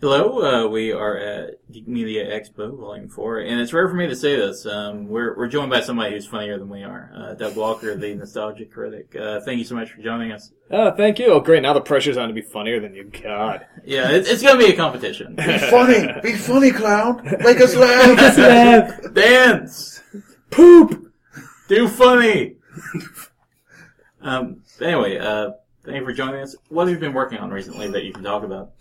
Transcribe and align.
Hello, 0.00 0.40
uh, 0.40 0.66
we 0.66 0.92
are 0.92 1.18
at 1.18 1.70
Geek 1.70 1.86
Media 1.86 2.24
Expo 2.24 2.74
Volume 2.74 3.06
4, 3.06 3.40
and 3.40 3.60
it's 3.60 3.74
rare 3.74 3.86
for 3.86 3.94
me 3.94 4.06
to 4.06 4.16
say 4.16 4.34
this. 4.34 4.64
Um, 4.64 5.08
we're, 5.08 5.36
we're 5.36 5.46
joined 5.46 5.68
by 5.68 5.82
somebody 5.82 6.14
who's 6.14 6.24
funnier 6.24 6.58
than 6.58 6.70
we 6.70 6.82
are. 6.82 7.12
Uh, 7.14 7.34
Doug 7.34 7.54
Walker, 7.54 7.94
the 7.94 8.14
Nostalgia 8.14 8.64
Critic. 8.64 9.14
Uh, 9.14 9.42
thank 9.42 9.58
you 9.58 9.64
so 9.64 9.74
much 9.74 9.92
for 9.92 10.00
joining 10.00 10.32
us. 10.32 10.52
Oh, 10.70 10.90
thank 10.92 11.18
you. 11.18 11.26
Oh, 11.26 11.40
great. 11.40 11.62
Now 11.62 11.74
the 11.74 11.82
pressure's 11.82 12.16
on 12.16 12.28
to 12.28 12.34
be 12.34 12.40
funnier 12.40 12.80
than 12.80 12.94
you. 12.94 13.04
God. 13.04 13.66
Yeah, 13.84 14.10
it, 14.10 14.26
it's 14.28 14.42
gonna 14.42 14.58
be 14.58 14.72
a 14.72 14.76
competition. 14.76 15.34
Be 15.34 15.58
funny, 15.58 16.06
be 16.22 16.34
funny, 16.34 16.70
clown. 16.70 17.22
Make 17.40 17.60
us 17.60 17.74
laugh. 17.74 19.00
Dance! 19.14 20.02
Poop! 20.50 21.12
Do 21.68 21.88
funny! 21.88 22.56
um, 24.20 24.62
anyway, 24.80 25.18
uh, 25.18 25.52
thank 25.84 25.98
you 25.98 26.04
for 26.04 26.12
joining 26.12 26.40
us. 26.40 26.56
What 26.68 26.86
have 26.86 26.94
you 26.94 27.00
been 27.00 27.12
working 27.12 27.38
on 27.38 27.50
recently 27.50 27.88
that 27.88 28.04
you 28.04 28.12
can 28.12 28.22
talk 28.22 28.42
about? 28.42 28.72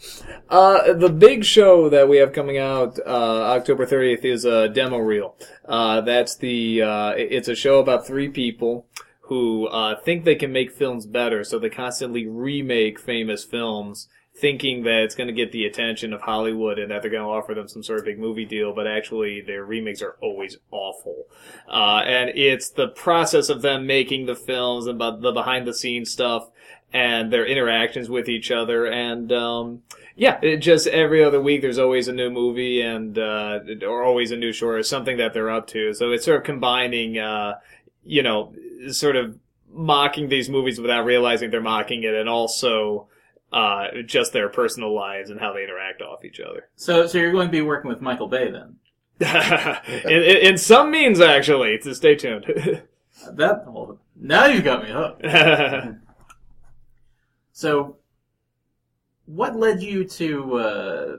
Uh, 0.49 0.93
the 0.93 1.09
big 1.09 1.43
show 1.45 1.89
that 1.89 2.09
we 2.09 2.17
have 2.17 2.33
coming 2.33 2.57
out, 2.57 2.99
uh, 3.05 3.53
October 3.55 3.85
30th 3.85 4.25
is 4.25 4.45
a 4.45 4.69
demo 4.69 4.97
reel. 4.97 5.35
Uh, 5.65 6.01
that's 6.01 6.35
the, 6.35 6.81
uh, 6.81 7.13
it's 7.17 7.47
a 7.47 7.55
show 7.55 7.79
about 7.79 8.05
three 8.05 8.29
people 8.29 8.87
who, 9.21 9.67
uh, 9.67 9.99
think 10.01 10.25
they 10.25 10.35
can 10.35 10.51
make 10.51 10.71
films 10.71 11.05
better, 11.05 11.43
so 11.43 11.59
they 11.59 11.69
constantly 11.69 12.27
remake 12.27 12.99
famous 12.99 13.43
films, 13.43 14.07
thinking 14.35 14.83
that 14.83 15.03
it's 15.03 15.15
gonna 15.15 15.33
get 15.33 15.51
the 15.51 15.65
attention 15.65 16.13
of 16.13 16.21
Hollywood 16.21 16.79
and 16.79 16.89
that 16.89 17.01
they're 17.01 17.11
gonna 17.11 17.29
offer 17.29 17.53
them 17.53 17.67
some 17.67 17.83
sort 17.83 17.99
of 17.99 18.05
big 18.05 18.17
movie 18.17 18.45
deal, 18.45 18.73
but 18.73 18.87
actually 18.87 19.41
their 19.41 19.63
remakes 19.63 20.01
are 20.01 20.15
always 20.21 20.57
awful. 20.71 21.25
Uh, 21.67 22.01
and 22.05 22.31
it's 22.35 22.69
the 22.69 22.87
process 22.87 23.49
of 23.49 23.61
them 23.61 23.85
making 23.85 24.25
the 24.25 24.35
films 24.35 24.87
and 24.87 24.99
the 24.99 25.31
behind 25.31 25.67
the 25.67 25.73
scenes 25.73 26.09
stuff 26.09 26.49
and 26.91 27.31
their 27.31 27.45
interactions 27.45 28.09
with 28.09 28.27
each 28.27 28.51
other 28.51 28.85
and, 28.85 29.31
um, 29.31 29.81
yeah, 30.19 30.37
it 30.41 30.57
just 30.57 30.85
every 30.87 31.23
other 31.23 31.39
week 31.41 31.61
there's 31.61 31.77
always 31.79 32.09
a 32.09 32.13
new 32.13 32.29
movie 32.29 32.81
and 32.81 33.17
uh, 33.17 33.59
or 33.87 34.03
always 34.03 34.31
a 34.31 34.35
new 34.35 34.51
short 34.51 34.77
or 34.77 34.83
something 34.83 35.15
that 35.15 35.33
they're 35.33 35.49
up 35.49 35.67
to. 35.67 35.93
So 35.93 36.11
it's 36.11 36.25
sort 36.25 36.39
of 36.39 36.43
combining, 36.43 37.17
uh, 37.17 37.59
you 38.03 38.21
know, 38.21 38.53
sort 38.91 39.15
of 39.15 39.39
mocking 39.71 40.27
these 40.27 40.49
movies 40.49 40.77
without 40.77 41.05
realizing 41.05 41.51
they're 41.51 41.61
mocking 41.61 42.03
it, 42.03 42.13
and 42.13 42.27
also 42.27 43.07
uh, 43.53 44.01
just 44.05 44.33
their 44.33 44.49
personal 44.49 44.93
lives 44.93 45.29
and 45.29 45.39
how 45.39 45.53
they 45.53 45.63
interact 45.63 46.01
off 46.01 46.25
each 46.25 46.41
other. 46.41 46.67
So, 46.75 47.07
so 47.07 47.17
you're 47.17 47.31
going 47.31 47.47
to 47.47 47.51
be 47.51 47.61
working 47.61 47.89
with 47.89 48.01
Michael 48.01 48.27
Bay 48.27 48.51
then? 48.51 48.75
in, 49.21 50.11
in, 50.11 50.37
in 50.47 50.57
some 50.57 50.91
means, 50.91 51.21
actually. 51.21 51.79
So 51.81 51.93
stay 51.93 52.15
tuned. 52.15 52.45
That, 53.33 53.69
well, 53.69 53.99
now 54.15 54.45
you've 54.45 54.63
got 54.63 54.81
me 54.81 54.91
hooked. 54.91 55.25
So, 57.59 57.97
what 59.25 59.57
led 59.57 59.81
you 59.81 60.05
to, 60.05 60.57
uh, 60.57 61.17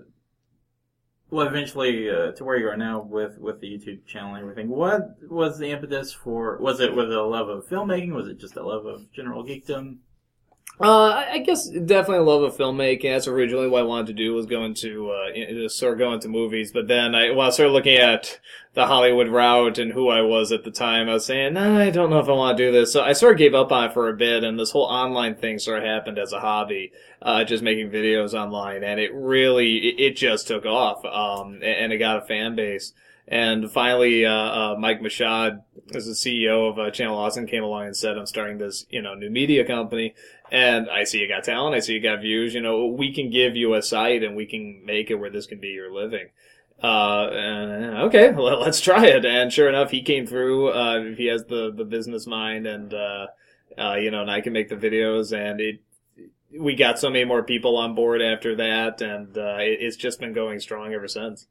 well, 1.29 1.47
eventually 1.47 2.09
uh, 2.09 2.33
to 2.33 2.45
where 2.45 2.57
you 2.57 2.67
are 2.67 2.79
now 2.79 3.03
with 3.03 3.37
with 3.37 3.61
the 3.61 3.67
YouTube 3.67 4.07
channel 4.07 4.37
and 4.37 4.41
everything? 4.41 4.71
What 4.71 5.19
was 5.29 5.59
the 5.59 5.71
impetus 5.71 6.15
for? 6.15 6.57
Was 6.57 6.81
it 6.81 6.97
with 6.97 7.13
a 7.13 7.21
love 7.21 7.51
of 7.51 7.67
filmmaking? 7.67 8.15
Was 8.15 8.27
it 8.27 8.39
just 8.39 8.57
a 8.57 8.67
love 8.67 8.87
of 8.87 9.13
general 9.13 9.45
geekdom? 9.45 9.99
Uh, 10.79 11.27
I 11.31 11.39
guess 11.39 11.69
definitely 11.69 12.25
love 12.25 12.43
of 12.43 12.57
filmmaking. 12.57 13.03
That's 13.03 13.29
originally 13.29 13.69
what 13.69 13.81
I 13.81 13.85
wanted 13.85 14.07
to 14.09 14.13
do 14.15 14.33
was 14.33 14.47
go 14.47 14.65
into 14.65 15.11
uh, 15.11 15.31
in- 15.35 15.69
start 15.69 15.99
going 15.99 16.21
to 16.21 16.29
movies. 16.29 16.73
But 16.73 16.89
then 16.89 17.15
I, 17.15 17.33
well, 17.33 17.49
I 17.49 17.51
started 17.51 17.73
looking 17.73 17.97
at 17.97 18.41
the 18.73 18.87
Hollywood 18.87 19.29
route 19.29 19.79
and 19.79 19.93
who 19.93 20.09
I 20.09 20.23
was 20.23 20.53
at 20.53 20.65
the 20.65 20.71
time. 20.71 21.11
I 21.11 21.15
was 21.15 21.27
saying, 21.27 21.53
nah, 21.53 21.79
I 21.79 21.91
don't 21.91 22.09
know 22.09 22.19
if 22.19 22.31
I 22.31 22.33
want 22.33 22.57
to 22.57 22.65
do 22.65 22.73
this. 22.73 22.95
So 22.95 23.03
I 23.03 23.13
sort 23.13 23.33
of 23.33 23.39
gave 23.39 23.55
up 23.55 23.73
on 23.73 23.91
it 23.91 23.93
for 23.93 24.09
a 24.09 24.17
bit. 24.17 24.43
And 24.43 24.59
this 24.59 24.71
whole 24.71 24.85
online 24.85 25.35
thing 25.35 25.59
sort 25.59 25.79
of 25.81 25.85
happened 25.85 26.19
as 26.19 26.33
a 26.33 26.41
hobby, 26.41 26.93
uh, 27.21 27.45
just 27.45 27.63
making 27.63 27.91
videos 27.91 28.33
online, 28.33 28.83
and 28.83 28.99
it 28.99 29.13
really 29.13 29.77
it, 29.89 30.01
it 30.01 30.17
just 30.17 30.49
took 30.49 30.65
off. 30.65 31.05
Um, 31.05 31.57
and, 31.57 31.65
and 31.65 31.93
it 31.93 31.99
got 31.99 32.23
a 32.23 32.27
fan 32.27 32.57
base. 32.57 32.95
And 33.31 33.71
finally, 33.71 34.27
uh, 34.27 34.33
uh, 34.33 34.77
Mike 34.77 35.01
Michaud, 35.01 35.63
as 35.95 36.05
the 36.05 36.13
CEO 36.13 36.69
of 36.69 36.79
uh, 36.81 36.91
Channel 36.91 37.17
Awesome, 37.17 37.47
came 37.47 37.63
along 37.63 37.87
and 37.87 37.97
said, 37.97 38.19
"I'm 38.19 38.27
starting 38.27 38.59
this, 38.59 38.87
you 38.91 39.01
know, 39.01 39.15
new 39.15 39.31
media 39.31 39.65
company." 39.65 40.15
And 40.51 40.91
I 40.91 41.05
see 41.05 41.21
you 41.21 41.29
got 41.29 41.45
talent. 41.45 41.77
I 41.77 41.79
see 41.79 41.95
you 41.95 42.01
got 42.01 42.23
views. 42.23 42.55
You 42.55 42.61
know, 42.61 42.87
we 42.87 43.15
can 43.15 43.31
give 43.31 43.55
you 43.55 43.75
a 43.75 43.83
site 43.83 44.25
and 44.25 44.35
we 44.35 44.47
can 44.47 44.85
make 44.85 45.11
it 45.11 45.15
where 45.15 45.31
this 45.31 45.47
can 45.47 45.61
be 45.61 45.69
your 45.69 45.95
living. 45.95 46.31
Uh, 46.83 47.29
and, 47.33 47.99
okay, 47.99 48.33
well, 48.33 48.61
let's 48.61 48.81
try 48.81 49.07
it. 49.07 49.25
And 49.25 49.53
sure 49.53 49.69
enough, 49.69 49.91
he 49.93 50.03
came 50.03 50.27
through. 50.27 50.71
Uh, 50.71 51.15
he 51.17 51.27
has 51.27 51.45
the, 51.45 51.73
the 51.73 51.85
business 51.85 52.27
mind 52.27 52.67
and, 52.67 52.93
uh, 52.93 53.27
uh, 53.79 53.95
you 53.95 54.11
know, 54.11 54.23
and 54.23 54.31
I 54.31 54.41
can 54.41 54.53
make 54.53 54.69
the 54.69 54.77
videos 54.77 55.37
and 55.37 55.61
it, 55.61 55.83
we 56.59 56.75
got 56.75 56.99
so 56.99 57.11
many 57.11 57.25
more 57.25 57.45
people 57.45 57.77
on 57.77 57.95
board 57.95 58.21
after 58.21 58.57
that. 58.57 59.01
And, 59.01 59.37
it, 59.37 59.79
it's 59.81 59.97
just 59.97 60.19
been 60.19 60.33
going 60.33 60.59
strong 60.59 60.93
ever 60.95 61.07
since. 61.07 61.47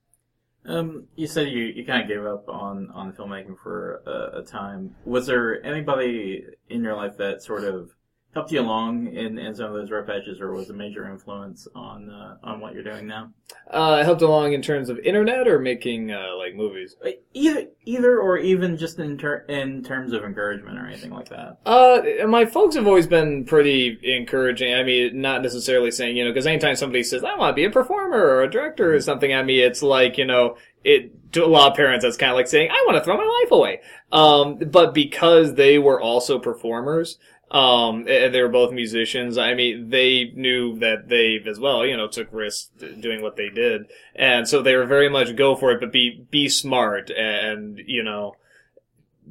Um, 0.66 1.06
you 1.16 1.28
said 1.28 1.50
you, 1.50 1.64
you 1.64 1.86
kind 1.86 2.02
of 2.02 2.08
gave 2.08 2.26
up 2.26 2.48
on 2.50 2.92
on 2.92 3.14
filmmaking 3.14 3.58
for 3.60 4.02
a, 4.06 4.40
a 4.40 4.44
time. 4.44 4.96
Was 5.06 5.26
there 5.26 5.64
anybody 5.66 6.44
in 6.70 6.84
your 6.84 6.96
life 6.96 7.18
that 7.18 7.42
sort 7.42 7.64
of 7.64 7.92
helped 8.34 8.52
you 8.52 8.62
along 8.62 9.08
in, 9.08 9.40
in 9.40 9.56
some 9.56 9.66
of 9.66 9.74
those 9.74 9.90
rough 9.90 10.06
patches, 10.06 10.40
or 10.40 10.54
was 10.54 10.70
a 10.70 10.74
major 10.74 11.10
influence 11.10 11.68
on 11.74 12.10
uh, 12.10 12.38
on 12.44 12.60
what 12.60 12.74
you're 12.74 12.84
doing 12.84 13.08
now? 13.08 13.32
Uh, 13.70 14.04
helped 14.04 14.22
along 14.22 14.54
in 14.54 14.62
terms 14.62 14.90
of 14.90 15.00
internet 15.00 15.48
or 15.48 15.60
making, 15.60 16.12
uh, 16.12 16.36
like 16.38 16.56
movies? 16.56 16.96
Either, 17.34 17.66
either, 17.86 18.20
or 18.20 18.38
even 18.38 18.78
just 18.78 19.00
in 19.00 19.18
ter- 19.18 19.46
in 19.46 19.84
terms 19.84 20.14
of 20.14 20.24
encouragement 20.24 20.78
or 20.78 20.86
anything 20.86 21.12
like 21.12 21.30
that. 21.30 21.58
Uh, 21.66 22.02
my 22.28 22.46
folks 22.46 22.76
have 22.76 22.88
always 22.88 23.08
been 23.08 23.46
pretty 23.46 23.98
encouraging. 24.04 24.74
I 24.74 24.84
mean, 24.84 25.22
not 25.22 25.42
necessarily 25.42 25.92
saying, 25.92 26.16
you 26.16 26.24
know, 26.24 26.32
because 26.32 26.48
anytime 26.48 26.76
somebody 26.76 27.04
says, 27.04 27.24
I 27.24 27.36
want 27.36 27.52
to 27.52 27.56
be 27.56 27.66
a 27.66 27.72
performer 27.72 28.18
or 28.18 28.44
a 28.44 28.50
director 28.50 28.94
or 28.94 29.02
something 29.02 29.32
at 29.32 29.46
me, 29.46 29.62
it's 29.62 29.82
like, 29.82 30.18
you 30.18 30.26
know, 30.26 30.58
it, 30.84 31.34
to 31.34 31.44
a 31.44 31.48
lot 31.48 31.72
of 31.72 31.78
parents, 31.78 32.04
that's 32.04 32.18
kind 32.18 32.32
of 32.32 32.36
like 32.36 32.48
saying, 32.48 32.70
I 32.72 32.84
want 32.88 32.98
to 32.98 33.04
throw 33.04 33.18
my 33.18 33.42
life 33.42 33.52
away. 33.52 33.82
Um, 34.12 34.58
but 34.72 34.94
because 34.94 35.56
they 35.56 35.78
were 35.78 36.02
also 36.02 36.40
performers, 36.40 37.18
um, 37.52 38.06
and 38.08 38.34
they 38.34 38.42
were 38.42 38.50
both 38.50 38.72
musicians. 38.72 39.38
I 39.38 39.54
mean, 39.54 39.90
they 39.90 40.32
knew 40.36 40.78
that 40.80 41.10
they, 41.10 41.40
as 41.48 41.60
well, 41.60 41.86
you 41.86 41.98
know, 41.98 42.08
took 42.08 42.32
risks 42.32 42.70
doing 43.00 43.22
what 43.22 43.38
they 43.38 43.50
did. 43.50 43.88
And 44.16 44.48
so 44.48 44.62
they 44.62 44.76
were 44.76 44.86
very 44.86 45.10
much 45.10 45.36
go 45.36 45.56
for 45.56 45.72
it, 45.72 45.80
but 45.80 45.92
be, 45.92 46.26
be 46.30 46.48
smart 46.50 47.10
and, 47.10 47.80
you 47.86 48.04
know, 48.04 48.36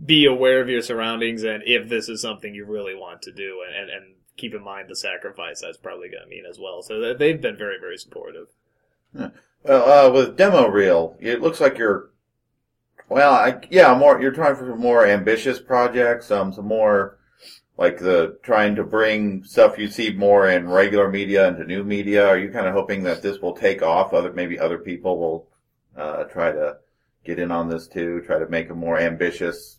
be 0.05 0.27
aware 0.27 0.61
of 0.61 0.69
your 0.69 0.83
surroundings 0.83 1.43
and 1.43 1.62
if 1.67 1.89
this 1.89 2.09
is 2.09 2.23
something 2.23 2.55
you 2.55 2.65
really 2.65 2.95
want 2.95 3.23
to 3.23 3.33
do 3.33 3.62
and, 3.67 3.75
and, 3.75 3.91
and 3.91 4.15
keep 4.37 4.55
in 4.55 4.62
mind 4.62 4.89
the 4.89 4.97
sacrifice 4.97 5.61
that's 5.61 5.77
probably 5.77 6.09
going 6.09 6.23
to 6.23 6.29
mean 6.29 6.45
as 6.49 6.59
well. 6.59 6.83
So 6.83 7.15
they've 7.15 7.41
been 7.41 7.56
very, 7.56 7.79
very 7.81 7.99
supportive. 7.99 8.49
Well, 9.12 9.33
uh, 10.09 10.11
with 10.11 10.37
demo 10.37 10.69
reel, 10.69 11.17
it 11.21 11.41
looks 11.41 11.61
like 11.61 11.79
you're. 11.79 12.11
Well, 13.09 13.33
I, 13.33 13.61
yeah, 13.71 13.97
more. 13.97 14.21
You're 14.21 14.33
trying 14.33 14.55
for 14.55 14.77
more 14.77 15.06
ambitious 15.06 15.59
projects, 15.59 16.31
um, 16.31 16.53
some 16.53 16.67
more 16.67 17.18
like 17.78 17.99
the 17.99 18.37
trying 18.43 18.75
to 18.75 18.83
bring 18.83 19.44
stuff 19.44 19.78
you 19.78 19.89
see 19.89 20.11
more 20.12 20.49
in 20.49 20.69
regular 20.69 21.09
media 21.09 21.49
into 21.49 21.65
new 21.65 21.84
media. 21.84 22.27
Are 22.27 22.37
you 22.37 22.50
kind 22.50 22.66
of 22.66 22.75
hoping 22.75 23.05
that 23.05 23.22
this 23.22 23.39
will 23.39 23.55
take 23.55 23.83
off? 23.83 24.12
Other 24.12 24.33
maybe 24.33 24.59
other 24.59 24.78
people 24.78 25.19
will 25.19 25.49
uh, 25.97 26.25
try 26.25 26.50
to 26.53 26.78
get 27.25 27.38
in 27.38 27.53
on 27.53 27.69
this 27.69 27.87
too. 27.87 28.21
Try 28.27 28.41
to 28.41 28.49
make 28.49 28.69
a 28.69 28.75
more 28.75 28.99
ambitious. 28.99 29.77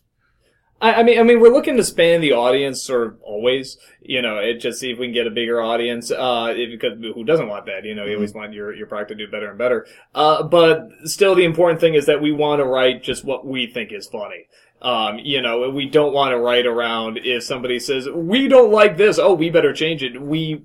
I, 0.80 0.94
I 0.94 1.02
mean, 1.02 1.20
I 1.20 1.22
mean, 1.24 1.40
we're 1.40 1.52
looking 1.52 1.76
to 1.76 1.84
span 1.84 2.22
the 2.22 2.32
audience 2.32 2.82
sort 2.82 3.06
of 3.06 3.20
always, 3.20 3.76
you 4.00 4.22
know, 4.22 4.38
it 4.38 4.60
just 4.60 4.80
see 4.80 4.90
if 4.90 4.98
we 4.98 5.06
can 5.06 5.12
get 5.12 5.26
a 5.26 5.30
bigger 5.30 5.60
audience, 5.60 6.10
uh, 6.10 6.54
because 6.56 6.98
who 7.14 7.22
doesn't 7.22 7.48
want 7.48 7.66
that? 7.66 7.84
You 7.84 7.94
know, 7.94 8.06
you 8.06 8.14
always 8.14 8.32
want 8.32 8.54
your, 8.54 8.74
your 8.74 8.86
product 8.86 9.10
to 9.10 9.14
do 9.14 9.30
better 9.30 9.50
and 9.50 9.58
better. 9.58 9.86
Uh, 10.14 10.42
but 10.42 10.88
still 11.04 11.34
the 11.34 11.44
important 11.44 11.80
thing 11.80 11.94
is 11.94 12.06
that 12.06 12.22
we 12.22 12.32
want 12.32 12.60
to 12.60 12.64
write 12.64 13.02
just 13.02 13.24
what 13.24 13.46
we 13.46 13.66
think 13.66 13.92
is 13.92 14.06
funny. 14.06 14.46
Um, 14.82 15.18
you 15.18 15.42
know, 15.42 15.68
we 15.68 15.86
don't 15.86 16.14
want 16.14 16.32
to 16.32 16.38
write 16.38 16.66
around 16.66 17.18
if 17.18 17.42
somebody 17.42 17.78
says, 17.78 18.08
we 18.08 18.48
don't 18.48 18.72
like 18.72 18.96
this, 18.96 19.18
oh, 19.18 19.34
we 19.34 19.50
better 19.50 19.74
change 19.74 20.02
it. 20.02 20.20
We, 20.20 20.64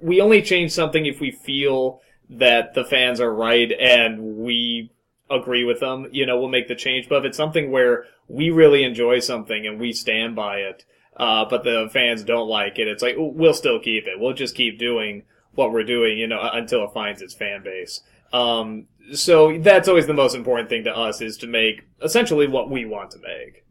we 0.00 0.20
only 0.20 0.42
change 0.42 0.70
something 0.70 1.06
if 1.06 1.20
we 1.20 1.32
feel 1.32 2.00
that 2.30 2.74
the 2.74 2.84
fans 2.84 3.20
are 3.20 3.34
right 3.34 3.72
and 3.72 4.36
we 4.36 4.92
agree 5.28 5.64
with 5.64 5.80
them, 5.80 6.06
you 6.12 6.24
know, 6.24 6.38
we'll 6.38 6.48
make 6.48 6.68
the 6.68 6.74
change. 6.76 7.08
But 7.08 7.18
if 7.18 7.24
it's 7.24 7.36
something 7.36 7.72
where 7.72 8.04
we 8.28 8.50
really 8.50 8.84
enjoy 8.84 9.18
something 9.20 9.66
and 9.66 9.80
we 9.80 9.92
stand 9.92 10.36
by 10.36 10.58
it, 10.58 10.84
uh, 11.16 11.44
but 11.50 11.64
the 11.64 11.88
fans 11.92 12.22
don't 12.22 12.48
like 12.48 12.78
it, 12.78 12.86
it's 12.86 13.02
like, 13.02 13.16
we'll 13.18 13.54
still 13.54 13.80
keep 13.80 14.06
it. 14.06 14.20
We'll 14.20 14.34
just 14.34 14.54
keep 14.54 14.78
doing 14.78 15.24
what 15.54 15.72
we're 15.72 15.82
doing, 15.82 16.16
you 16.16 16.28
know, 16.28 16.48
until 16.52 16.84
it 16.84 16.92
finds 16.94 17.22
its 17.22 17.34
fan 17.34 17.64
base. 17.64 18.02
Um, 18.32 18.86
so 19.14 19.58
that's 19.58 19.88
always 19.88 20.06
the 20.06 20.14
most 20.14 20.34
important 20.34 20.68
thing 20.68 20.84
to 20.84 20.96
us 20.96 21.20
is 21.20 21.36
to 21.38 21.46
make 21.46 21.82
essentially 22.02 22.46
what 22.46 22.70
we 22.70 22.84
want 22.84 23.10
to 23.12 23.18
make. 23.18 23.64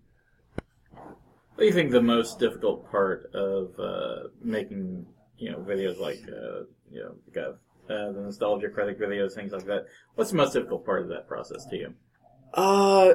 What 0.94 1.60
do 1.60 1.66
you 1.66 1.74
think 1.74 1.92
the 1.92 2.02
most 2.02 2.40
difficult 2.40 2.90
part 2.92 3.32
of 3.34 3.80
uh, 3.80 4.30
making 4.44 5.06
you 5.38 5.52
know 5.52 5.58
videos 5.60 6.00
like 6.00 6.20
uh, 6.28 6.64
you 6.92 7.02
know 7.02 7.16
got, 7.34 7.50
uh, 7.90 8.12
the 8.12 8.22
nostalgia 8.22 8.70
critic 8.70 9.00
videos, 9.00 9.34
things 9.34 9.52
like 9.52 9.66
that? 9.66 9.86
What's 10.16 10.32
the 10.32 10.38
most 10.38 10.54
difficult 10.54 10.86
part 10.86 11.02
of 11.02 11.10
that 11.10 11.28
process 11.28 11.66
to 11.66 11.76
you? 11.76 11.94
Uh, 12.54 13.14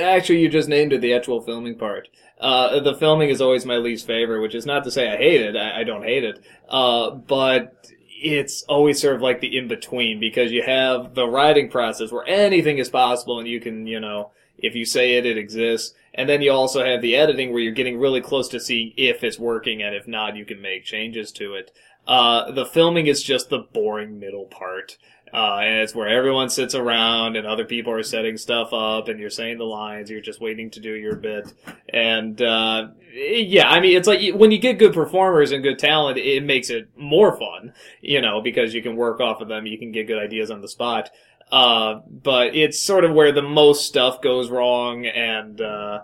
actually, 0.00 0.40
you 0.40 0.48
just 0.48 0.68
named 0.68 0.92
it 0.92 1.00
the 1.00 1.14
actual 1.14 1.40
filming 1.40 1.76
part. 1.76 2.08
Uh, 2.40 2.80
the 2.80 2.94
filming 2.94 3.30
is 3.30 3.40
always 3.40 3.64
my 3.64 3.76
least 3.76 4.06
favorite, 4.06 4.40
which 4.40 4.54
is 4.54 4.66
not 4.66 4.84
to 4.84 4.90
say 4.90 5.08
I 5.08 5.16
hate 5.16 5.40
it. 5.40 5.56
I, 5.56 5.80
I 5.80 5.84
don't 5.84 6.02
hate 6.02 6.24
it. 6.24 6.44
Uh, 6.68 7.10
but 7.10 7.88
it's 8.24 8.62
always 8.62 9.00
sort 9.00 9.16
of 9.16 9.20
like 9.20 9.40
the 9.40 9.56
in 9.56 9.68
between 9.68 10.18
because 10.18 10.50
you 10.50 10.62
have 10.62 11.14
the 11.14 11.28
writing 11.28 11.68
process 11.68 12.10
where 12.10 12.26
anything 12.26 12.78
is 12.78 12.88
possible 12.88 13.38
and 13.38 13.46
you 13.46 13.60
can, 13.60 13.86
you 13.86 14.00
know, 14.00 14.30
if 14.56 14.74
you 14.74 14.86
say 14.86 15.16
it, 15.16 15.26
it 15.26 15.36
exists. 15.36 15.94
And 16.14 16.28
then 16.28 16.40
you 16.40 16.50
also 16.50 16.82
have 16.82 17.02
the 17.02 17.16
editing 17.16 17.52
where 17.52 17.60
you're 17.60 17.72
getting 17.72 17.98
really 17.98 18.22
close 18.22 18.48
to 18.48 18.60
seeing 18.60 18.92
if 18.96 19.22
it's 19.22 19.38
working 19.38 19.82
and 19.82 19.94
if 19.94 20.08
not, 20.08 20.36
you 20.36 20.46
can 20.46 20.62
make 20.62 20.84
changes 20.84 21.32
to 21.32 21.54
it. 21.54 21.70
Uh, 22.06 22.50
the 22.52 22.66
filming 22.66 23.06
is 23.06 23.22
just 23.22 23.48
the 23.48 23.58
boring 23.58 24.18
middle 24.18 24.46
part. 24.46 24.98
Uh, 25.32 25.62
and 25.64 25.80
it's 25.80 25.94
where 25.96 26.06
everyone 26.06 26.48
sits 26.48 26.76
around 26.76 27.34
and 27.34 27.44
other 27.44 27.64
people 27.64 27.92
are 27.92 28.04
setting 28.04 28.36
stuff 28.36 28.72
up 28.72 29.08
and 29.08 29.18
you're 29.18 29.28
saying 29.28 29.58
the 29.58 29.64
lines, 29.64 30.08
you're 30.08 30.20
just 30.20 30.40
waiting 30.40 30.70
to 30.70 30.78
do 30.78 30.94
your 30.94 31.16
bit. 31.16 31.52
And, 31.88 32.40
uh, 32.40 32.88
yeah, 33.12 33.68
I 33.68 33.80
mean, 33.80 33.96
it's 33.96 34.06
like 34.06 34.32
when 34.32 34.52
you 34.52 34.58
get 34.58 34.78
good 34.78 34.92
performers 34.92 35.50
and 35.50 35.64
good 35.64 35.80
talent, 35.80 36.18
it 36.18 36.44
makes 36.44 36.70
it 36.70 36.88
more 36.96 37.36
fun, 37.36 37.72
you 38.00 38.20
know, 38.20 38.42
because 38.42 38.74
you 38.74 38.82
can 38.82 38.94
work 38.94 39.18
off 39.18 39.40
of 39.40 39.48
them, 39.48 39.66
you 39.66 39.76
can 39.76 39.90
get 39.90 40.06
good 40.06 40.22
ideas 40.22 40.52
on 40.52 40.60
the 40.60 40.68
spot. 40.68 41.10
Uh, 41.50 42.00
but 42.08 42.54
it's 42.54 42.80
sort 42.80 43.04
of 43.04 43.12
where 43.12 43.32
the 43.32 43.42
most 43.42 43.86
stuff 43.86 44.22
goes 44.22 44.50
wrong 44.50 45.04
and, 45.04 45.60
uh, 45.60 46.02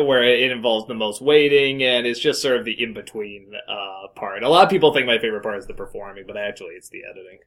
where 0.00 0.22
it 0.22 0.50
involves 0.52 0.86
the 0.86 0.94
most 0.94 1.20
waiting 1.20 1.82
and 1.82 2.06
it's 2.06 2.20
just 2.20 2.40
sort 2.40 2.56
of 2.56 2.64
the 2.64 2.80
in 2.82 2.94
between, 2.94 3.52
uh, 3.68 4.08
part. 4.14 4.42
A 4.42 4.48
lot 4.48 4.64
of 4.64 4.70
people 4.70 4.92
think 4.92 5.06
my 5.06 5.18
favorite 5.18 5.42
part 5.42 5.58
is 5.58 5.66
the 5.66 5.74
performing, 5.74 6.24
but 6.26 6.36
actually 6.36 6.74
it's 6.74 6.88
the 6.88 7.02
editing. 7.04 7.38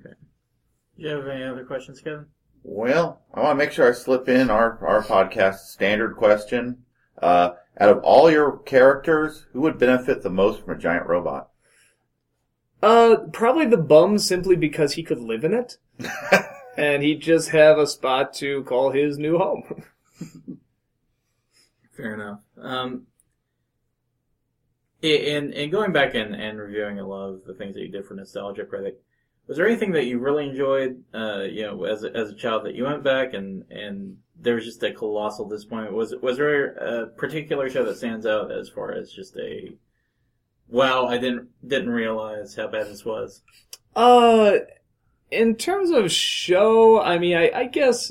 Okay. 0.00 0.14
Do 0.96 1.02
you 1.02 1.08
have 1.08 1.26
any 1.28 1.44
other 1.44 1.64
questions, 1.64 2.00
Kevin? 2.00 2.26
Well, 2.62 3.22
I 3.32 3.40
want 3.40 3.58
to 3.58 3.64
make 3.64 3.72
sure 3.72 3.88
I 3.88 3.92
slip 3.92 4.28
in 4.28 4.50
our, 4.50 4.84
our 4.86 5.02
podcast 5.02 5.66
standard 5.66 6.16
question. 6.16 6.78
Uh, 7.20 7.50
out 7.78 7.90
of 7.90 8.02
all 8.02 8.30
your 8.30 8.58
characters, 8.58 9.46
who 9.52 9.60
would 9.60 9.78
benefit 9.78 10.22
the 10.22 10.30
most 10.30 10.62
from 10.62 10.74
a 10.74 10.78
giant 10.78 11.06
robot? 11.06 11.50
Uh, 12.82 13.16
probably 13.32 13.66
the 13.66 13.76
bum 13.76 14.18
simply 14.18 14.56
because 14.56 14.94
he 14.94 15.02
could 15.02 15.20
live 15.20 15.44
in 15.44 15.54
it. 15.54 15.76
and 16.76 17.02
he'd 17.02 17.20
just 17.20 17.50
have 17.50 17.78
a 17.78 17.86
spot 17.86 18.34
to 18.34 18.64
call 18.64 18.90
his 18.90 19.18
new 19.18 19.38
home. 19.38 19.84
Fair 21.96 22.14
enough. 22.14 22.40
Um, 22.60 23.06
and 25.02 25.52
and 25.52 25.70
going 25.70 25.92
back 25.92 26.14
and, 26.14 26.34
and 26.34 26.58
reviewing 26.58 26.98
a 26.98 27.06
lot 27.06 27.28
of 27.28 27.44
the 27.44 27.54
things 27.54 27.74
that 27.74 27.82
you 27.82 27.88
did 27.88 28.06
for 28.06 28.14
Nostalgia 28.14 28.64
Critic, 28.64 29.00
was 29.46 29.56
there 29.56 29.66
anything 29.66 29.92
that 29.92 30.06
you 30.06 30.18
really 30.18 30.48
enjoyed, 30.48 31.04
uh, 31.12 31.42
you 31.42 31.62
know, 31.62 31.84
as 31.84 32.04
a, 32.04 32.16
as 32.16 32.30
a 32.30 32.34
child 32.34 32.64
that 32.64 32.74
you 32.74 32.84
went 32.84 33.04
back 33.04 33.34
and 33.34 33.64
and 33.70 34.18
there 34.40 34.54
was 34.54 34.64
just 34.64 34.82
a 34.82 34.92
colossal 34.92 35.48
disappointment? 35.48 35.94
Was 35.94 36.14
was 36.22 36.38
there 36.38 36.72
a 36.74 37.06
particular 37.08 37.68
show 37.68 37.84
that 37.84 37.98
stands 37.98 38.26
out 38.26 38.50
as 38.50 38.68
far 38.68 38.92
as 38.92 39.12
just 39.12 39.36
a 39.36 39.76
wow, 40.68 41.06
I 41.06 41.18
didn't 41.18 41.48
didn't 41.66 41.90
realize 41.90 42.54
how 42.56 42.68
bad 42.68 42.86
this 42.86 43.04
was? 43.04 43.42
Uh, 43.94 44.56
in 45.30 45.54
terms 45.54 45.90
of 45.90 46.10
show, 46.10 47.00
I 47.00 47.18
mean, 47.18 47.36
I, 47.36 47.50
I 47.54 47.64
guess. 47.66 48.10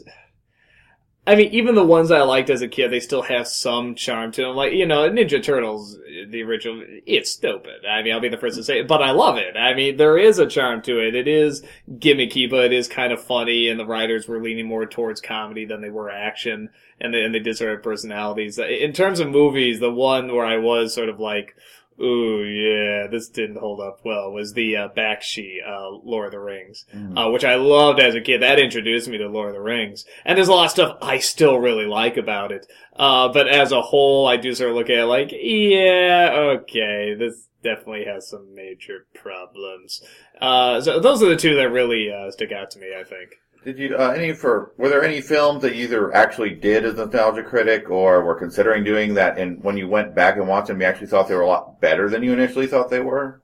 I 1.26 1.36
mean, 1.36 1.54
even 1.54 1.76
the 1.76 1.86
ones 1.86 2.12
I 2.12 2.22
liked 2.24 2.50
as 2.50 2.62
a 2.62 2.68
kid, 2.68 2.92
they 2.92 3.00
still 3.00 3.22
have 3.22 3.48
some 3.48 3.96
charm 3.96 4.34
to 4.34 4.42
them. 4.42 4.58
Like, 4.58 4.74
you 4.74 4.86
know, 4.86 5.10
Ninja 5.10 5.42
Turtles, 5.42 5.98
the 6.28 6.44
original, 6.44 6.84
it's 7.06 7.32
stupid. 7.32 7.86
I 7.90 8.04
mean, 8.04 8.14
I'll 8.14 8.20
be 8.20 8.28
the 8.28 8.36
first 8.36 8.58
to 8.58 8.64
say 8.64 8.80
it, 8.82 8.90
but 8.90 9.02
I 9.02 9.12
love 9.12 9.38
it. 9.38 9.56
I 9.56 9.74
mean, 9.74 9.96
there 9.96 10.18
is 10.18 10.38
a 10.38 10.48
charm 10.48 10.82
to 10.82 11.00
it. 11.00 11.16
It 11.16 11.30
is 11.30 11.64
gimmicky, 11.90 12.50
but 12.50 12.66
it 12.66 12.74
is 12.74 12.90
kind 12.90 13.14
of 13.14 13.24
funny, 13.24 13.70
and 13.70 13.80
the 13.80 13.86
writers 13.86 14.28
were 14.28 14.44
leaning 14.44 14.68
more 14.68 14.86
towards 14.86 15.22
comedy 15.22 15.64
than 15.64 15.82
they 15.82 15.90
were 15.90 16.10
action, 16.10 16.70
and 17.00 17.14
they, 17.14 17.24
and 17.24 17.34
they 17.34 17.40
did 17.40 17.56
sort 17.56 17.74
of 17.74 17.84
personalities. 17.84 18.60
In 18.60 18.92
terms 18.92 19.22
of 19.22 19.30
movies, 19.30 19.80
the 19.80 19.92
one 19.92 20.36
where 20.36 20.46
I 20.46 20.58
was 20.58 20.94
sort 20.94 21.08
of 21.08 21.22
like, 21.22 21.56
Ooh, 22.02 22.44
yeah, 22.44 23.08
this 23.08 23.30
didn't 23.30 23.58
hold 23.60 23.80
up 23.80 24.00
well. 24.04 24.32
Was 24.32 24.54
the 24.54 24.76
uh, 24.76 24.90
Bakshi, 24.90 25.58
uh, 25.66 25.90
Lord 26.04 26.28
of 26.28 26.32
the 26.32 26.40
Rings, 26.40 26.86
Mm. 26.94 27.18
uh, 27.18 27.32
which 27.32 27.46
I 27.46 27.56
loved 27.56 28.00
as 28.00 28.16
a 28.16 28.22
kid. 28.22 28.42
That 28.42 28.60
introduced 28.60 29.08
me 29.08 29.18
to 29.20 29.28
Lord 29.30 29.50
of 29.50 29.56
the 29.56 29.62
Rings, 29.62 30.06
and 30.26 30.36
there's 30.38 30.48
a 30.48 30.54
lot 30.54 30.66
of 30.66 30.72
stuff 30.72 30.98
I 31.02 31.20
still 31.20 31.58
really 31.60 31.86
like 31.86 32.18
about 32.18 32.52
it. 32.52 32.66
Uh, 32.96 33.30
but 33.30 33.48
as 33.48 33.72
a 33.72 33.82
whole, 33.82 34.28
I 34.28 34.38
do 34.38 34.54
sort 34.56 34.72
of 34.72 34.76
look 34.76 34.90
at 34.90 34.98
it 34.98 35.06
like, 35.06 35.32
yeah, 35.32 36.32
okay, 36.62 37.14
this 37.14 37.48
definitely 37.64 38.06
has 38.06 38.28
some 38.28 38.54
major 38.56 39.06
problems. 39.14 40.02
Uh, 40.42 40.82
so 40.82 41.00
those 41.00 41.22
are 41.24 41.30
the 41.30 41.36
two 41.36 41.56
that 41.56 41.70
really 41.70 42.12
uh, 42.12 42.30
stick 42.32 42.52
out 42.52 42.72
to 42.72 42.80
me. 42.80 42.88
I 43.00 43.04
think. 43.04 43.36
Did 43.64 43.80
you 43.80 43.96
uh, 43.96 44.10
any 44.10 44.34
for? 44.34 44.74
Were 44.78 44.90
there 44.90 45.04
any 45.04 45.22
films 45.22 45.62
that 45.62 45.76
you 45.76 45.86
either 45.86 46.14
actually 46.14 46.52
did 46.52 46.84
as 46.86 46.96
a 46.96 47.06
nostalgia 47.06 47.44
critic 47.44 47.90
or 47.90 48.24
were 48.24 48.36
considering 48.36 48.84
doing 48.84 49.14
that? 49.14 49.38
And 49.38 49.64
when 49.64 49.78
you 49.78 49.88
went 49.88 50.14
back 50.14 50.36
and 50.36 50.48
watched 50.48 50.68
them, 50.68 50.82
you 50.82 50.88
actually 50.88 51.08
thought 51.08 51.28
they 51.28 51.36
were 51.36 51.42
a 51.42 51.48
lot 51.48 51.80
better 51.80 52.10
than 52.10 52.24
you 52.24 52.34
initially 52.34 52.68
thought 52.68 52.90
they 52.90 53.00
were. 53.00 53.42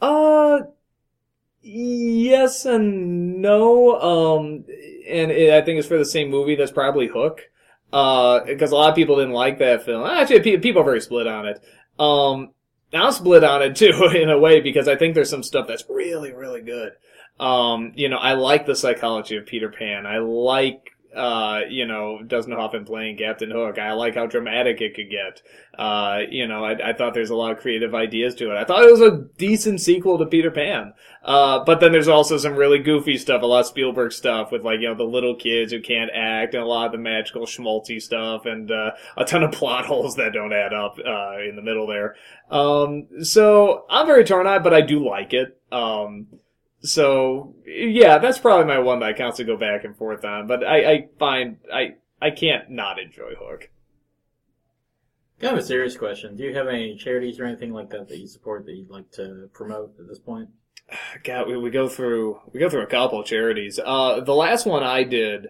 Uh, 0.00 0.60
yes 1.62 2.64
and 2.64 3.42
no. 3.42 4.00
Um, 4.00 4.64
and 5.08 5.32
it, 5.32 5.52
I 5.52 5.62
think 5.62 5.78
it's 5.78 5.88
for 5.88 5.98
the 5.98 6.04
same 6.04 6.30
movie. 6.30 6.54
That's 6.54 6.72
probably 6.72 7.08
Hook. 7.08 7.42
Uh, 7.92 8.44
because 8.44 8.72
a 8.72 8.74
lot 8.74 8.90
of 8.90 8.96
people 8.96 9.16
didn't 9.16 9.32
like 9.32 9.58
that 9.58 9.84
film. 9.84 10.06
Actually, 10.06 10.58
people 10.58 10.82
are 10.82 10.84
very 10.84 11.00
split 11.00 11.26
on 11.26 11.46
it. 11.46 11.64
Um, 11.98 12.50
I'm 12.92 13.12
split 13.12 13.44
on 13.44 13.62
it 13.62 13.76
too, 13.76 14.10
in 14.14 14.28
a 14.28 14.38
way, 14.38 14.60
because 14.60 14.88
I 14.88 14.96
think 14.96 15.14
there's 15.14 15.30
some 15.30 15.42
stuff 15.42 15.66
that's 15.66 15.84
really, 15.88 16.32
really 16.32 16.62
good. 16.62 16.92
Um, 17.38 17.92
you 17.96 18.08
know, 18.08 18.16
I 18.16 18.32
like 18.32 18.66
the 18.66 18.76
psychology 18.76 19.36
of 19.36 19.46
Peter 19.46 19.68
Pan. 19.68 20.06
I 20.06 20.18
like, 20.18 20.90
uh, 21.14 21.60
you 21.68 21.86
know, 21.86 22.20
Dustin 22.26 22.84
playing 22.84 23.16
Captain 23.16 23.50
Hook. 23.50 23.78
I 23.78 23.92
like 23.92 24.14
how 24.14 24.26
dramatic 24.26 24.80
it 24.80 24.94
could 24.94 25.10
get. 25.10 25.42
Uh, 25.78 26.20
you 26.30 26.46
know, 26.46 26.64
I, 26.64 26.90
I 26.90 26.92
thought 26.92 27.14
there's 27.14 27.30
a 27.30 27.36
lot 27.36 27.52
of 27.52 27.58
creative 27.58 27.94
ideas 27.94 28.34
to 28.36 28.50
it. 28.50 28.56
I 28.56 28.64
thought 28.64 28.84
it 28.84 28.90
was 28.90 29.00
a 29.00 29.24
decent 29.38 29.80
sequel 29.80 30.18
to 30.18 30.26
Peter 30.26 30.50
Pan. 30.50 30.92
Uh, 31.22 31.64
but 31.64 31.80
then 31.80 31.92
there's 31.92 32.08
also 32.08 32.38
some 32.38 32.54
really 32.54 32.78
goofy 32.78 33.18
stuff, 33.18 33.42
a 33.42 33.46
lot 33.46 33.60
of 33.60 33.66
Spielberg 33.66 34.12
stuff 34.12 34.52
with 34.52 34.62
like, 34.62 34.80
you 34.80 34.88
know, 34.88 34.94
the 34.94 35.04
little 35.04 35.34
kids 35.34 35.72
who 35.72 35.80
can't 35.80 36.10
act 36.14 36.54
and 36.54 36.62
a 36.62 36.66
lot 36.66 36.86
of 36.86 36.92
the 36.92 36.98
magical 36.98 37.46
schmaltzy 37.46 38.00
stuff 38.00 38.46
and, 38.46 38.70
uh, 38.70 38.92
a 39.16 39.24
ton 39.24 39.42
of 39.42 39.52
plot 39.52 39.86
holes 39.86 40.16
that 40.16 40.32
don't 40.32 40.52
add 40.52 40.72
up, 40.72 40.98
uh, 40.98 41.38
in 41.40 41.56
the 41.56 41.62
middle 41.62 41.86
there. 41.86 42.14
Um, 42.50 43.08
so 43.24 43.84
I'm 43.90 44.06
very 44.06 44.24
torn 44.24 44.46
on 44.46 44.56
it, 44.56 44.62
but 44.62 44.74
I 44.74 44.82
do 44.82 45.06
like 45.06 45.34
it. 45.34 45.60
Um, 45.72 46.28
so 46.86 47.54
yeah, 47.66 48.18
that's 48.18 48.38
probably 48.38 48.66
my 48.66 48.78
one 48.78 49.00
that 49.00 49.06
I 49.06 49.12
constantly 49.12 49.54
go 49.54 49.58
back 49.58 49.84
and 49.84 49.96
forth 49.96 50.24
on, 50.24 50.46
but 50.46 50.64
I, 50.64 50.92
I 50.92 51.08
find, 51.18 51.58
I, 51.72 51.96
I 52.20 52.30
can't 52.30 52.70
not 52.70 52.98
enjoy 52.98 53.34
Hook. 53.38 53.70
Kind 55.38 55.58
of 55.58 55.62
a 55.62 55.66
serious 55.66 55.96
question. 55.96 56.36
Do 56.36 56.44
you 56.44 56.54
have 56.54 56.66
any 56.66 56.96
charities 56.96 57.38
or 57.38 57.44
anything 57.44 57.72
like 57.72 57.90
that 57.90 58.08
that 58.08 58.18
you 58.18 58.26
support 58.26 58.64
that 58.64 58.72
you'd 58.72 58.88
like 58.88 59.10
to 59.12 59.50
promote 59.52 59.94
at 59.98 60.08
this 60.08 60.18
point? 60.18 60.48
God, 61.24 61.48
we, 61.48 61.56
we 61.56 61.70
go 61.70 61.88
through 61.88 62.40
we 62.52 62.60
go 62.60 62.70
through 62.70 62.82
a 62.82 62.86
couple 62.86 63.20
of 63.20 63.26
charities. 63.26 63.78
Uh, 63.84 64.20
the 64.20 64.34
last 64.34 64.66
one 64.66 64.82
I 64.82 65.02
did 65.02 65.48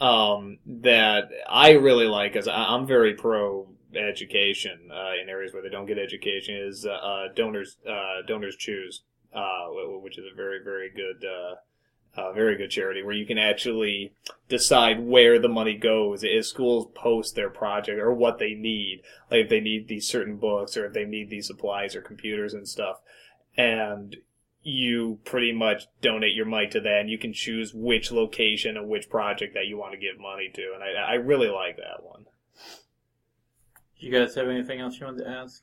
um, 0.00 0.58
that 0.66 1.30
I 1.48 1.72
really 1.72 2.06
like, 2.06 2.34
is 2.36 2.48
I, 2.48 2.54
I'm 2.54 2.86
very 2.86 3.14
pro 3.14 3.68
education 3.94 4.90
uh, 4.90 5.12
in 5.22 5.28
areas 5.28 5.52
where 5.52 5.62
they 5.62 5.68
don't 5.68 5.86
get 5.86 5.98
education, 5.98 6.56
is 6.56 6.84
uh, 6.84 6.90
uh, 6.90 7.28
donors 7.34 7.76
uh, 7.88 8.26
donors 8.26 8.56
choose, 8.56 9.02
uh, 9.34 9.66
which 10.00 10.18
is 10.18 10.24
a 10.30 10.34
very 10.34 10.62
very 10.62 10.90
good. 10.90 11.24
Uh, 11.24 11.56
uh, 12.14 12.32
very 12.32 12.56
good 12.56 12.70
charity 12.70 13.02
where 13.02 13.14
you 13.14 13.24
can 13.24 13.38
actually 13.38 14.12
decide 14.48 15.00
where 15.00 15.38
the 15.38 15.48
money 15.48 15.76
goes 15.76 16.22
if 16.22 16.44
schools 16.46 16.86
post 16.94 17.34
their 17.34 17.48
project 17.48 17.98
or 17.98 18.12
what 18.12 18.38
they 18.38 18.54
need, 18.54 19.00
like 19.30 19.44
if 19.44 19.48
they 19.48 19.60
need 19.60 19.88
these 19.88 20.06
certain 20.06 20.36
books 20.36 20.76
or 20.76 20.84
if 20.84 20.92
they 20.92 21.04
need 21.04 21.30
these 21.30 21.46
supplies 21.46 21.96
or 21.96 22.02
computers 22.02 22.52
and 22.52 22.68
stuff. 22.68 23.00
And 23.56 24.16
you 24.62 25.18
pretty 25.24 25.52
much 25.52 25.86
donate 26.00 26.34
your 26.34 26.46
money 26.46 26.68
to 26.68 26.80
that 26.80 27.00
and 27.00 27.10
you 27.10 27.18
can 27.18 27.32
choose 27.32 27.74
which 27.74 28.12
location 28.12 28.76
and 28.76 28.88
which 28.88 29.08
project 29.08 29.54
that 29.54 29.66
you 29.66 29.76
want 29.76 29.92
to 29.92 29.98
give 29.98 30.20
money 30.20 30.50
to. 30.54 30.72
And 30.74 30.82
I, 30.84 31.12
I 31.12 31.14
really 31.14 31.48
like 31.48 31.78
that 31.78 32.04
one. 32.04 32.26
You 33.96 34.12
guys 34.12 34.34
have 34.34 34.48
anything 34.48 34.80
else 34.80 34.98
you 34.98 35.06
want 35.06 35.18
to 35.18 35.28
ask? 35.28 35.62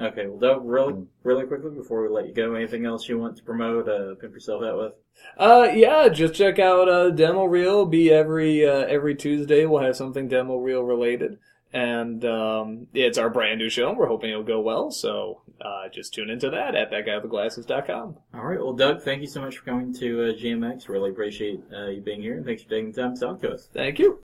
Okay, 0.00 0.26
well, 0.26 0.38
Doug, 0.38 0.64
really, 0.64 0.94
really 1.24 1.46
quickly 1.46 1.70
before 1.70 2.02
we 2.02 2.08
let 2.08 2.26
you 2.26 2.32
go, 2.32 2.54
anything 2.54 2.86
else 2.86 3.06
you 3.06 3.18
want 3.18 3.36
to 3.36 3.42
promote, 3.42 3.86
uh, 3.86 4.14
pimp 4.14 4.32
yourself 4.32 4.62
out 4.62 4.78
with? 4.78 4.92
Uh, 5.36 5.68
yeah, 5.74 6.08
just 6.08 6.34
check 6.34 6.58
out, 6.58 6.88
uh, 6.88 7.10
Demo 7.10 7.44
Reel. 7.44 7.84
Be 7.84 8.10
every, 8.10 8.66
uh, 8.66 8.86
every 8.86 9.14
Tuesday. 9.14 9.66
We'll 9.66 9.82
have 9.82 9.96
something 9.96 10.26
Demo 10.26 10.56
Reel 10.56 10.82
related. 10.82 11.38
And, 11.72 12.24
um, 12.24 12.86
it's 12.94 13.18
our 13.18 13.28
brand 13.28 13.58
new 13.58 13.68
show. 13.68 13.92
We're 13.92 14.08
hoping 14.08 14.30
it'll 14.30 14.42
go 14.42 14.60
well. 14.60 14.90
So, 14.90 15.42
uh, 15.60 15.88
just 15.92 16.14
tune 16.14 16.30
into 16.30 16.48
that 16.48 16.74
at 16.74 16.90
thatguywiththeglasses.com. 16.90 18.16
All 18.34 18.44
right, 18.44 18.58
well, 18.58 18.72
Doug, 18.72 19.02
thank 19.02 19.20
you 19.20 19.28
so 19.28 19.42
much 19.42 19.58
for 19.58 19.66
coming 19.66 19.92
to 19.94 20.22
uh, 20.22 20.32
GMX. 20.32 20.88
Really 20.88 21.10
appreciate 21.10 21.60
uh, 21.76 21.88
you 21.88 22.00
being 22.00 22.22
here, 22.22 22.38
and 22.38 22.46
thanks 22.46 22.62
for 22.62 22.70
taking 22.70 22.92
the 22.92 23.02
time 23.02 23.14
to 23.14 23.20
talk 23.20 23.40
to 23.42 23.50
us. 23.50 23.68
Thank 23.72 23.98
you. 23.98 24.20